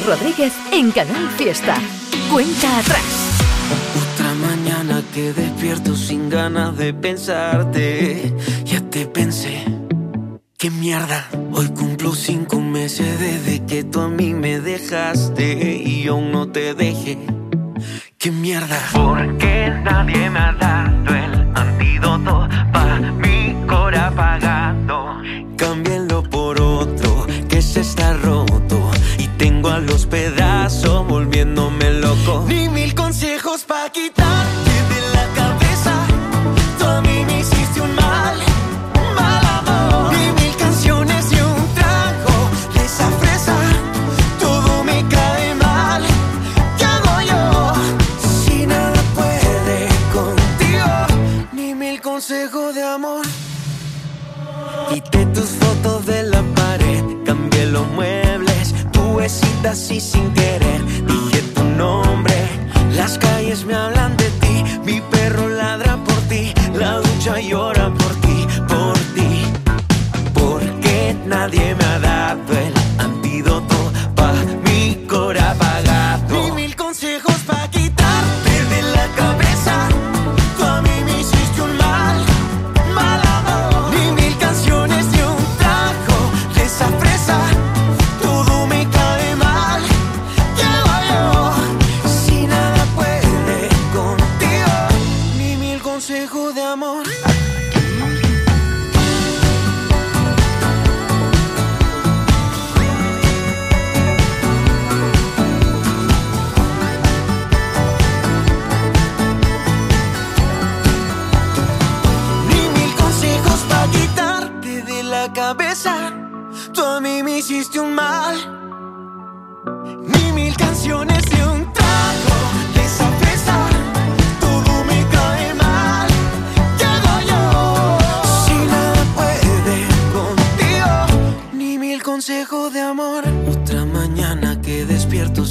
[0.01, 1.77] Rodríguez en Canal Fiesta.
[2.31, 3.03] Cuenta atrás.
[4.13, 8.35] Otra mañana que despierto sin ganas de pensarte.
[8.65, 9.65] Ya te pensé.
[10.57, 11.29] Qué mierda.
[11.53, 16.49] Hoy cumplo cinco meses desde que tú a mí me dejaste y yo aún no
[16.49, 17.19] te dejé.
[18.19, 18.79] Qué mierda.
[18.93, 23.28] Porque nadie me ha dado el antídoto para mi
[59.69, 60.18] así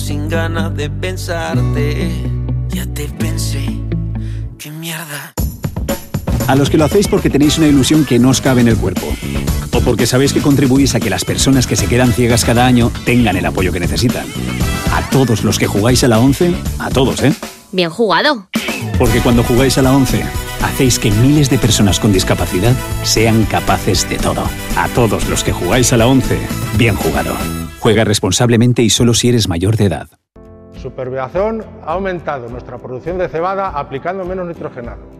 [0.08, 2.10] sin ganas de pensarte.
[2.70, 3.66] Ya te pensé.
[4.58, 5.34] Qué mierda.
[6.47, 8.78] A los que lo hacéis porque tenéis una ilusión que no os cabe en el
[8.78, 9.05] cuerpo.
[9.74, 12.89] O porque sabéis que contribuís a que las personas que se quedan ciegas cada año
[13.03, 14.26] tengan el apoyo que necesitan.
[14.93, 17.34] A todos los que jugáis a la 11, a todos, ¿eh?
[17.74, 18.47] Bien jugado.
[18.97, 20.24] Porque cuando jugáis a la 11,
[20.64, 24.45] hacéis que miles de personas con discapacidad sean capaces de todo.
[24.78, 26.39] A todos los que jugáis a la 11,
[26.78, 27.36] bien jugado.
[27.88, 30.10] Juega responsablemente y solo si eres mayor de edad.
[30.74, 35.16] Superbiazón ha aumentado nuestra producción de cebada aplicando menos nitrogenado.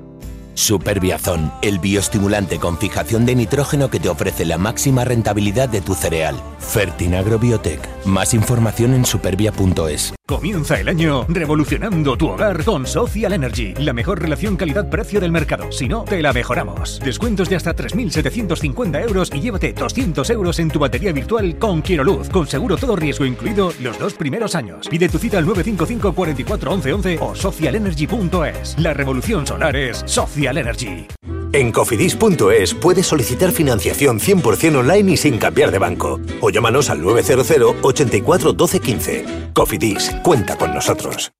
[0.58, 5.94] Superbiazón, el bioestimulante con fijación de nitrógeno que te ofrece la máxima rentabilidad de tu
[5.94, 6.36] cereal.
[6.58, 7.80] Fertinagro Biotech.
[8.06, 10.16] Más información en supervia.es.
[10.26, 15.72] Comienza el año revolucionando tu hogar con Social Energy, la mejor relación calidad-precio del mercado.
[15.72, 17.00] Si no, te la mejoramos.
[17.00, 22.04] Descuentos de hasta 3.750 euros y llévate 200 euros en tu batería virtual con Quiero
[22.04, 24.90] Luz, con seguro todo riesgo incluido los dos primeros años.
[24.90, 28.78] Pide tu cita al 955 44 11 11 o socialenergy.es.
[28.80, 31.08] La revolución solar es Social Energy.
[31.52, 36.20] En cofidis.es puedes solicitar financiación 100% online y sin cambiar de banco.
[36.42, 39.26] O llámanos al 900 84 12 15.
[39.54, 41.32] Cofidis, cuenta con nosotros.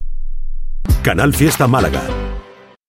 [1.04, 2.02] Canal Fiesta Málaga.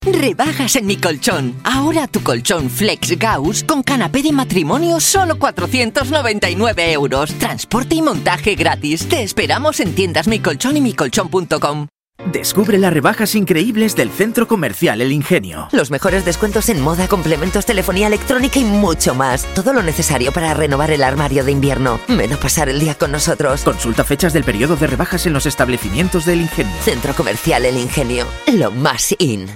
[0.00, 1.54] Rebajas en mi colchón.
[1.64, 7.34] Ahora tu colchón Flex Gauss con canapé de matrimonio solo 499 euros.
[7.34, 9.06] Transporte y montaje gratis.
[9.08, 11.88] Te esperamos en tiendas Mi Colchón y micolchón.com.
[12.26, 15.68] Descubre las rebajas increíbles del Centro Comercial El Ingenio.
[15.70, 19.44] Los mejores descuentos en moda, complementos, telefonía electrónica y mucho más.
[19.54, 22.00] Todo lo necesario para renovar el armario de invierno.
[22.08, 23.62] Ven a pasar el día con nosotros.
[23.62, 26.74] Consulta fechas del periodo de rebajas en los establecimientos del Ingenio.
[26.82, 28.26] Centro Comercial El Ingenio.
[28.52, 29.48] Lo más in.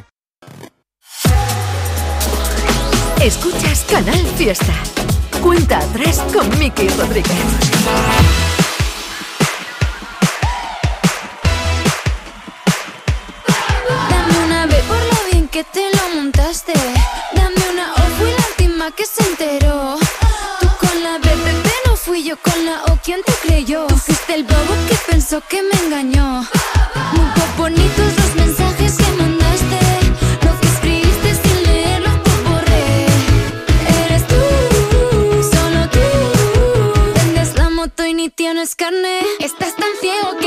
[3.21, 4.73] Escuchas Canal Fiesta.
[5.43, 8.42] Cuenta atrás con Miki Rodríguez.
[18.83, 19.99] Última que se enteró.
[20.61, 22.99] Tú con la B, bebé, no fui yo con la O.
[23.05, 23.87] ¿Quién te creyó?
[23.87, 26.47] Tú fuiste el bobo que pensó que me engañó.
[27.13, 27.27] Muy
[27.57, 29.81] bonitos los mensajes que mandaste.
[30.45, 33.07] Lo que escribiste sin leerlo, te borré.
[34.05, 34.41] Eres tú,
[35.53, 36.01] solo tú.
[37.15, 39.21] Vendes la moto y ni tienes carne.
[39.39, 40.39] Estás tan ciego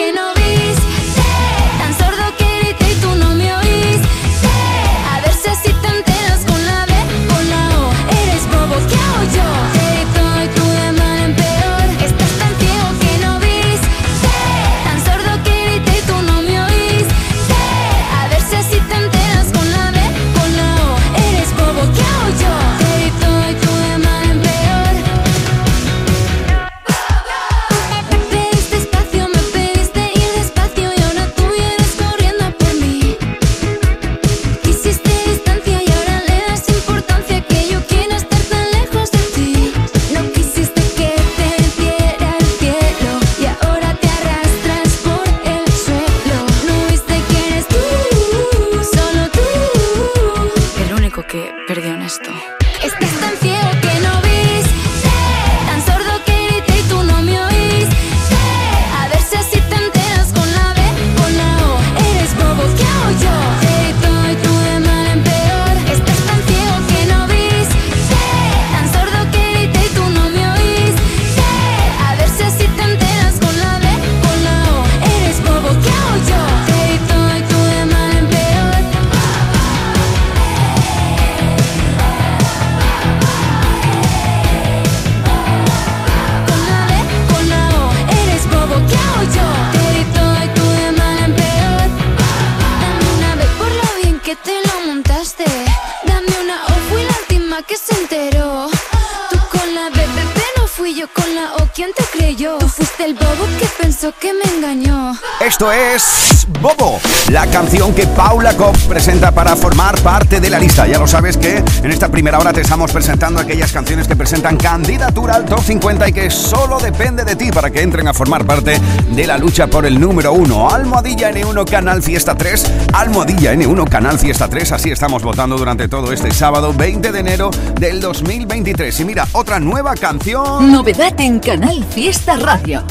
[104.20, 105.18] que me engañó.
[105.40, 107.00] Esto es Bobo,
[107.32, 110.86] la canción que Paula Cobb presenta para formar parte de la lista.
[110.86, 114.58] Ya lo sabes que en esta primera hora te estamos presentando aquellas canciones que presentan
[114.58, 118.46] candidatura al top 50 y que solo depende de ti para que entren a formar
[118.46, 118.82] parte
[119.12, 120.70] de la lucha por el número uno.
[120.70, 126.12] Almohadilla N1 Canal Fiesta 3, Almohadilla N1 Canal Fiesta 3, así estamos votando durante todo
[126.12, 129.00] este sábado 20 de enero del 2023.
[129.00, 132.84] Y mira, otra nueva canción Novedad en Canal Fiesta Radio.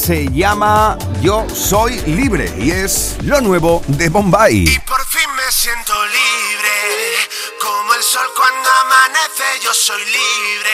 [0.00, 4.64] Se llama Yo Soy Libre y es lo nuevo de Bombay.
[4.86, 7.28] Por fin me siento libre,
[7.60, 10.70] como el sol cuando amanece, yo soy libre.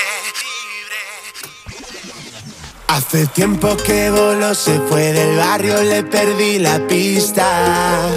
[2.87, 8.09] Hace tiempo que voló, se fue del barrio, le perdí la pista.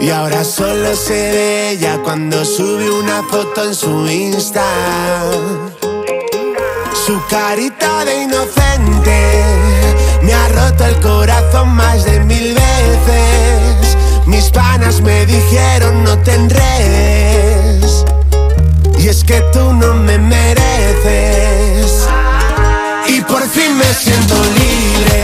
[0.00, 4.66] Y ahora solo se ve ella cuando sube una foto en su Insta.
[7.04, 9.42] Su carita de inocente
[10.22, 13.96] me ha roto el corazón más de mil veces.
[14.24, 18.04] Mis panas me dijeron no te enredes.
[19.00, 22.06] Y es que tú no me mereces.
[23.08, 25.21] Y por fin me siento libre.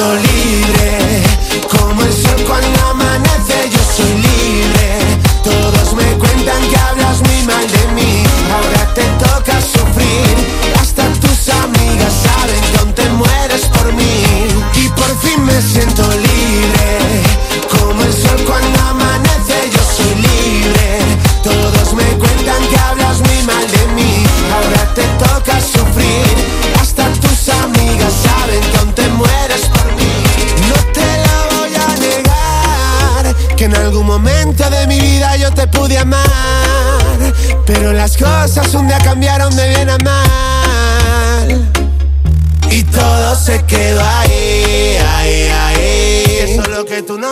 [0.00, 0.29] Tanto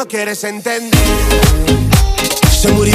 [0.09, 0.91] quieres entender.
[2.51, 2.95] Se murió,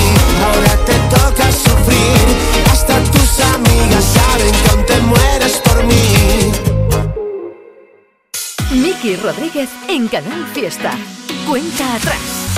[9.03, 10.91] Miki Rodríguez en Canal Fiesta.
[11.47, 12.51] Cuenta atrás.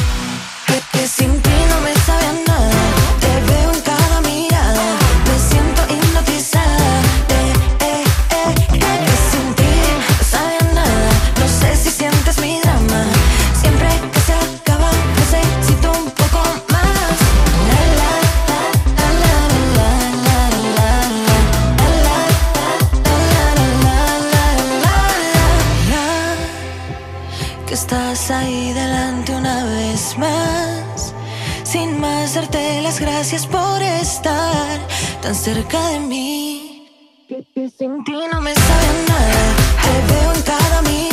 [35.34, 36.88] Cerca de mí.
[37.28, 41.13] Que, sin ti no me sabe nada, te veo en cada mirada,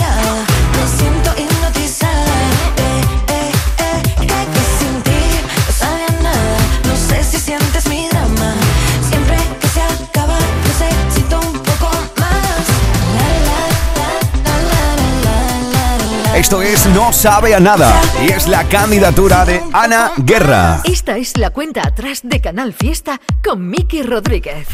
[16.40, 20.80] Esto es No sabe a nada y es la candidatura de Ana Guerra.
[20.84, 24.66] Esta es la cuenta atrás de Canal Fiesta con Miki Rodríguez.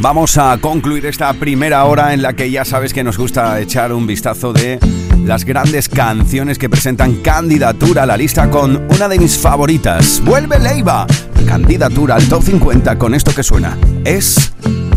[0.00, 3.92] Vamos a concluir esta primera hora en la que ya sabes que nos gusta echar
[3.92, 4.80] un vistazo de
[5.24, 10.20] las grandes canciones que presentan candidatura a la lista con una de mis favoritas.
[10.24, 11.06] Vuelve Leiva,
[11.46, 13.78] candidatura al top 50 con esto que suena.
[14.04, 14.52] Es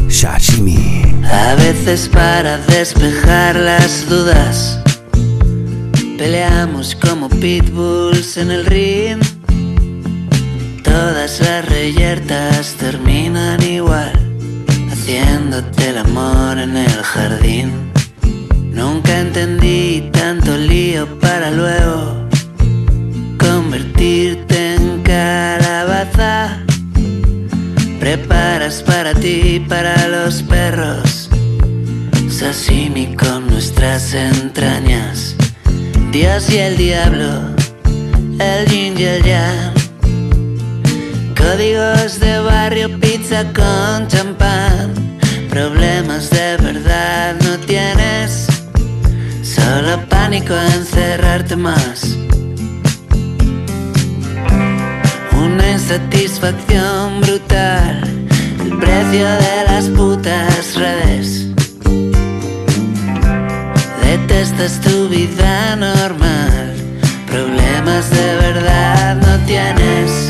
[0.09, 1.15] Sashimi.
[1.31, 4.81] A veces para despejar las dudas,
[6.21, 9.19] peleamos como pitbulls en el ring.
[10.83, 14.13] Todas las reyertas terminan igual,
[14.91, 17.91] haciéndote el amor en el jardín.
[18.71, 22.29] Nunca entendí tanto lío para luego
[23.39, 26.63] convertirte en calabaza.
[27.99, 31.29] Preparas para ti y para los perros
[32.29, 35.35] sashimi con nuestras entrañas.
[36.11, 37.55] Dios y el diablo,
[38.37, 39.73] el yin y el yang.
[41.37, 44.93] Códigos de barrio, pizza con champán.
[45.49, 48.45] Problemas de verdad no tienes.
[49.41, 52.17] Solo pánico a encerrarte más.
[55.31, 58.01] Una insatisfacción brutal.
[58.59, 61.51] El precio de las putas redes.
[64.11, 66.75] Detestas tu vida normal.
[67.27, 70.29] Problemas de verdad no tienes.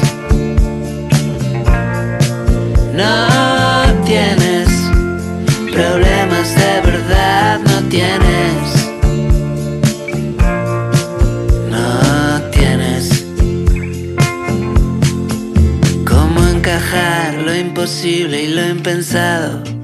[2.94, 4.70] No tienes.
[5.74, 8.62] Problemas de verdad no tienes.
[11.72, 13.26] No tienes.
[16.06, 19.81] ¿Cómo encajar lo imposible y lo impensado?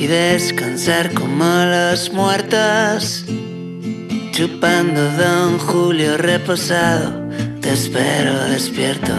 [0.00, 3.22] Y descansar como los muertos.
[4.32, 7.28] Chupando Don Julio reposado.
[7.60, 9.12] Te espero despierto.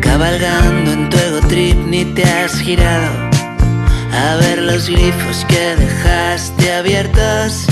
[0.00, 3.30] Cabalgando en tu ego trip ni te has girado
[4.12, 7.66] a ver los glifos que dejaste abiertos.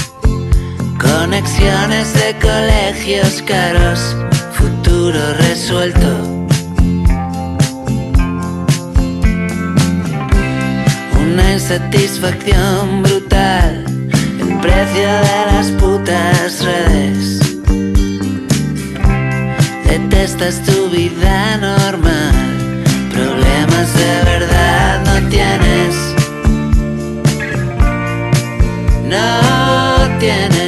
[1.01, 4.15] Conexiones de colegios caros,
[4.53, 6.40] futuro resuelto.
[11.41, 13.85] Una insatisfacción brutal,
[14.41, 17.41] el precio de las putas redes.
[19.87, 22.35] Detestas tu vida normal,
[23.13, 25.95] problemas de verdad no tienes.
[29.09, 30.60] No tienes,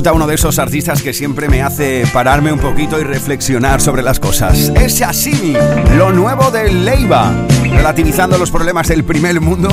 [0.00, 4.00] resulta uno de esos artistas que siempre me hace pararme un poquito y reflexionar sobre
[4.00, 4.72] las cosas.
[4.74, 5.54] Es Sashimi,
[5.94, 7.30] lo nuevo de Leiva,
[7.64, 9.68] relativizando los problemas del primer mundo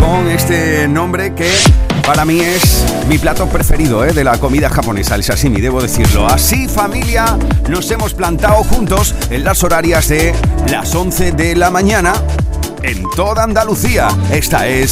[0.00, 1.52] con este nombre que
[2.04, 4.12] para mí es mi plato preferido ¿eh?
[4.12, 6.26] de la comida japonesa, el sashimi, debo decirlo.
[6.26, 10.34] Así familia, nos hemos plantado juntos en las horarias de
[10.68, 12.14] las 11 de la mañana
[12.82, 14.08] en toda Andalucía.
[14.32, 14.88] Esta es